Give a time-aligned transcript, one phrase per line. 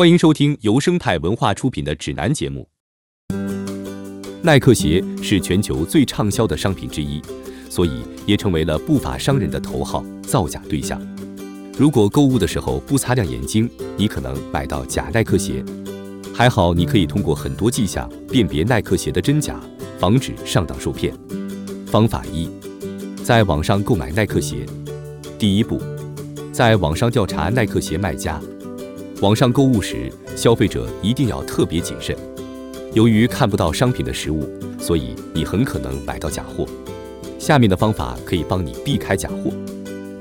[0.00, 2.66] 欢迎收听由生态文化出品的指南节目。
[4.40, 7.20] 耐克鞋是全球最畅销的商品之一，
[7.68, 10.98] 所以也成为了不法商人的头号造假对象。
[11.76, 15.62] 如果购物的时候不擦亮眼睛，你可能买到假耐克鞋。
[16.32, 19.60] 还好，你可以通过很多迹象辨别耐克鞋的真假，
[19.98, 21.14] 防止上当受骗。
[21.84, 22.48] 方法一，
[23.22, 24.64] 在网上购买耐克鞋。
[25.38, 25.78] 第一步，
[26.52, 28.40] 在网上调查耐克鞋卖家。
[29.20, 32.16] 网上购物时，消费者一定要特别谨慎。
[32.94, 36.66] 由于看不到商品的实物，所以你很可能买到假货。
[37.38, 39.52] 下面的方法可以帮你避开假货。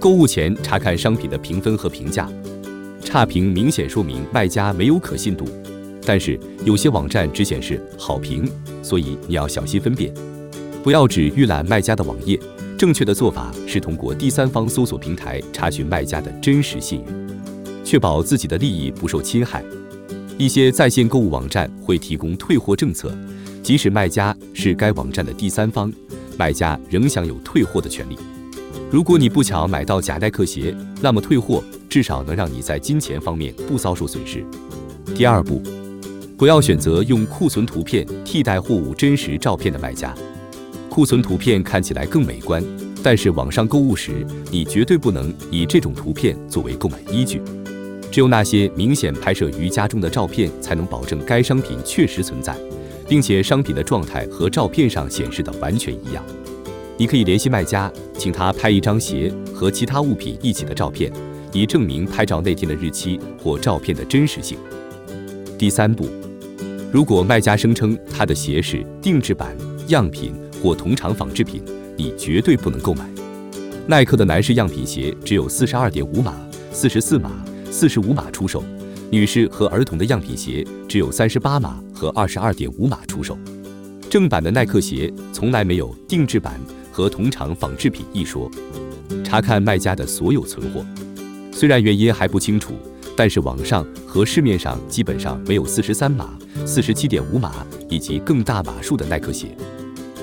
[0.02, 2.30] 购物前查看商品的评分和评价，
[3.02, 5.46] 差评明显说明卖家没有可信度。
[6.06, 8.52] 但是有些网站只显示好评，
[8.84, 10.14] 所以你要小心分辨，
[10.84, 12.38] 不要只预览卖家的网页。
[12.78, 17.29] 正确的做法是通过第三方搜索平台查询卖家的真实信誉。
[17.90, 19.66] 确保自己的利益不受侵害。
[20.38, 23.12] 一些在线购物网站会提供退货政策，
[23.64, 25.92] 即使卖家是该网站的第三方，
[26.38, 28.16] 卖家仍享有退货的权利。
[28.92, 34.46] 如果你不巧买到假耐克鞋，那么退货至少能让你在金钱方面不遭受损失。
[35.16, 35.60] 第二步，
[36.38, 40.14] 不要选择用库存图片替代货物真实照片的卖家。
[40.92, 42.64] 库存图片看起来更美观，
[43.02, 47.42] 但是网上购物时，你绝对不能以这种图片作为购买依据。
[48.12, 52.56] 只有那些明显拍摄于家中的照片，才能保证该商品确实存在，
[53.08, 56.24] 并且商品的状态和照片上显示的完全一样。
[56.98, 61.12] 你可以联系卖家，请他拍一张鞋和其他物品一起的照片，
[61.54, 64.58] 以证明拍照那天的日期或照片的真实性。
[65.58, 66.10] 第三步，
[66.92, 69.56] 如果卖家声称他的鞋是定制版、
[69.88, 71.64] 样品或同厂仿制品，
[71.96, 73.08] 你绝对不能购买。
[73.88, 76.36] 耐克的男士样品鞋只有四十二点五码、
[76.72, 77.32] 四十四码。
[77.72, 78.64] 四十五码出售，
[79.12, 83.38] 女士和儿童的样品鞋只有三十八码和二十二点五码出售。
[84.10, 86.60] 正版的耐克鞋从来没有定制版
[86.92, 88.50] 和同厂仿制品一说。
[89.24, 90.84] 查看卖家的所有存货，
[91.52, 92.74] 虽然原因还不清楚，
[93.16, 99.56] 但是网上和市面上基本上没有四十三码、四十七点五码以及更大码数的耐克鞋。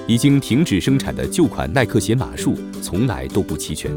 [0.09, 3.91] 已经停止生产的旧款耐克鞋码数从来都不齐全。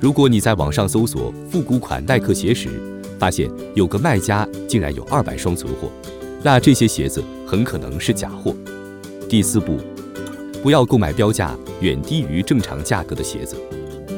[0.00, 2.70] 如果你在网上搜索复古款耐克鞋时，
[3.18, 5.90] 发现有个卖家竟然有二百双存货，
[6.42, 8.56] 那这些鞋子很可能是假货。
[9.28, 9.76] 第四步，
[10.62, 13.56] 不要购买标价远低于正常价格的鞋子，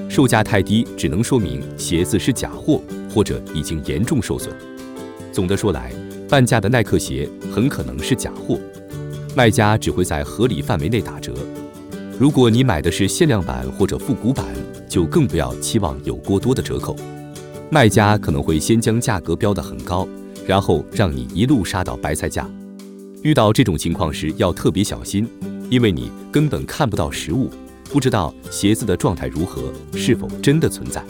[0.09, 2.81] 售价太低只能说明鞋子是假货
[3.13, 4.55] 或者已经严重受损。
[5.33, 5.93] 总的说来，
[6.29, 8.57] 半价的耐克鞋很可能是假货，
[9.35, 11.35] 卖家只会在合理范围内打折。
[12.21, 14.47] 如果你买的是限量版或者复古版，
[14.93, 16.95] 就更不要期望有过多的折扣。
[17.71, 20.07] 卖家可能会先将价格标得很高，
[20.47, 22.47] 然后让你一路杀到白菜价。
[23.23, 25.27] 遇到这种情况时要特别小心，
[25.71, 27.49] 因为你根本看不到实物，
[27.85, 31.03] 不知道鞋子的状态如何，是否真的存在。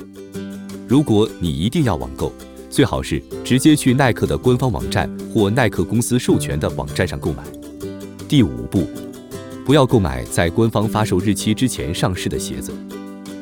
[0.86, 2.32] 如果你一定要网购，
[2.70, 7.42] 最好是直接去耐克的官方网站或耐克公司授权的网站上购买。
[8.28, 8.86] 第五步。
[9.64, 12.72] 不要购买在官方发售日期之前上市的鞋子。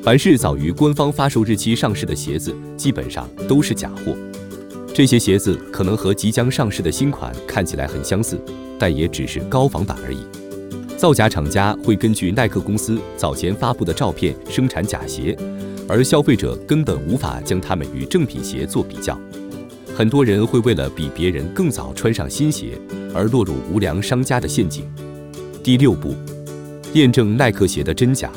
[0.02, 4.16] 凡是早于官方发售日期上市的鞋子，基本上都是假货。
[4.94, 8.40] 这些鞋子可能和即将上市的新款看起来很相似，
[8.78, 10.20] 但也只是高仿版而已。
[10.96, 15.36] 造假厂家会根据耐克公司早前发布的照片生产假鞋，
[15.86, 19.18] 而消费者根本无法将它们与正品鞋做比较。
[19.94, 22.78] 很多人会为了比别人更早穿上新鞋，
[23.14, 24.90] 而落入无良商家的陷阱。
[25.62, 26.14] 第六步，
[26.94, 28.32] 验证耐克鞋的真假。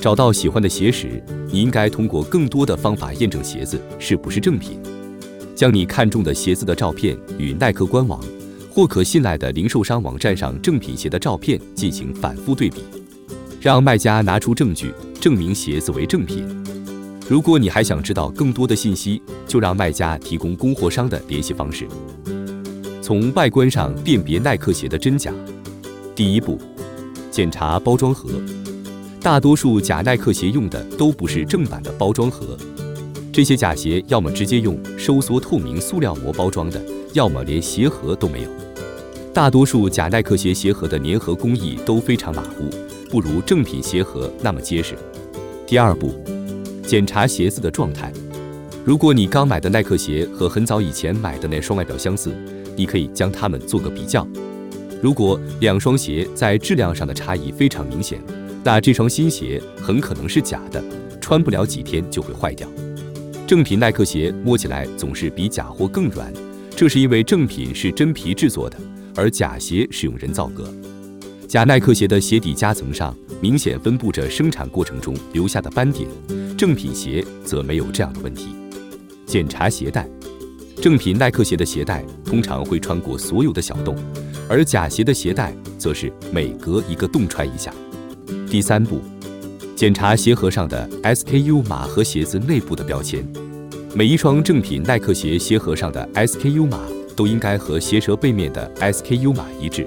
[0.00, 1.20] 找到喜欢的鞋时，
[1.50, 4.80] 你应该通过更多的方法验证鞋子是不是正品。
[5.56, 8.22] 将你看中的鞋子的照片与耐克官网
[8.70, 12.84] 或可信赖的零售商网站上正品鞋的照片进行反复对比，
[13.60, 16.46] 让卖家拿出证据证明鞋子为正品。
[17.28, 21.88] 如果你还想知道更多的信息，就让卖家提供供货商的联系方式。
[23.02, 25.32] 从外观上辨别耐克鞋的真假。
[26.14, 26.56] 第一步，
[27.32, 28.28] 检查包装盒。
[29.20, 32.56] 大多数假耐克鞋用的都不是正版的包装盒，
[33.32, 36.80] 这些假鞋要么直接用收缩透明塑料膜包装的，
[37.14, 38.48] 要么连鞋盒都没有。
[39.34, 42.70] 大多数假耐克鞋鞋盒的粘合工艺都非常马虎，
[43.10, 44.94] 不如正品鞋盒那么结实。
[45.66, 46.14] 第二步，
[46.86, 48.12] 检查鞋子的状态。
[48.84, 52.32] 如果你刚买的耐克鞋和很早以前买的那双外表相似，
[52.76, 54.26] 你可以将它们做个比较。
[55.02, 58.20] 如果两双鞋在质量上的差异非常明显，
[58.64, 60.82] 那这双新鞋很可能是假的，
[61.20, 62.68] 穿不了几天就会坏掉。
[63.46, 66.30] 正品耐克鞋摸起来总是比假货更软，
[66.76, 68.76] 这是因为正品是真皮制作的，
[69.14, 70.70] 而假鞋是用人造革。
[71.46, 76.06] 假耐克鞋的鞋底夹层上明显分布着生产过程中留下的斑点，
[76.58, 78.48] 正品鞋则没有这样的问题。
[79.24, 80.06] 检查鞋带，
[80.82, 83.96] 正品耐克鞋的鞋带通常会穿过所有的小洞，
[84.46, 87.72] 而假鞋的鞋带则是每隔一个洞穿一下。
[88.50, 89.02] 第三步，
[89.76, 93.22] 检查鞋盒上的 SKU 码和鞋子内部的标签。
[93.94, 96.80] 每一双正品耐克鞋鞋盒上的 SKU 码
[97.14, 99.86] 都应该和鞋舌背面的 SKU 码一致。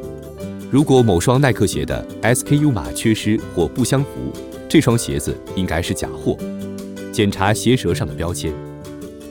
[0.69, 4.31] 如果某双耐克鞋的 SKU 码缺失或不相符，
[4.69, 6.37] 这双鞋子应该是假货。
[7.11, 8.53] 检查鞋舌上的标签，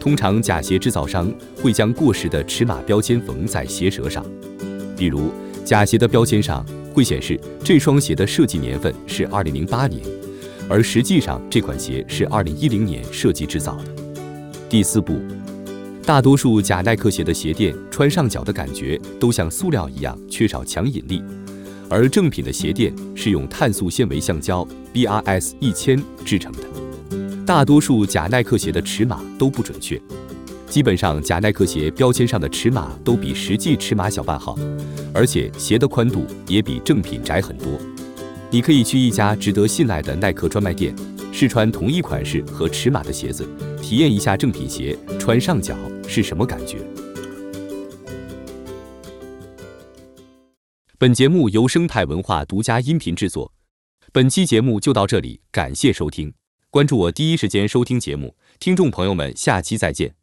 [0.01, 1.33] 通常假鞋制造商
[1.63, 4.27] 会将过时的尺码标签缝在鞋舌上，
[4.97, 5.31] 比如
[5.65, 10.03] 假鞋的标签上会显示这双鞋的设计年份是2008年，
[10.69, 13.85] 而实际上这款鞋是2010年设计制造的。
[14.69, 15.19] 第四步，
[16.05, 21.23] 大多数假耐克鞋的鞋垫穿上脚的感觉都像塑料一样缺少强引力，
[21.89, 26.59] 而正品的鞋垫是用碳素纤维橡胶 BRS 一千制成的。
[27.45, 30.01] 大多数假耐克鞋的尺码都不准确，
[30.71, 34.57] 基本上假耐克鞋标签上的尺码都比实际尺码小半号，
[35.13, 37.67] 而且鞋的宽度也比正品窄很多。
[38.51, 40.95] 你可以去一家值得信赖的耐克专卖店。
[41.33, 43.49] 试穿同一款式和尺码的鞋子，
[43.81, 45.77] 体验一下正品鞋穿上脚
[46.09, 46.79] 是什么感觉。
[50.99, 53.53] 本节目由生态文化独家音频制作，
[54.13, 56.35] 本期节目就到这里，感谢收听，
[56.69, 60.20] 关注我第一时间收听节目，听众朋友们，下期再见。